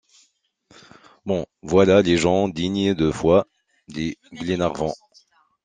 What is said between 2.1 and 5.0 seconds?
gens dignes de foi, dit Glenarvan.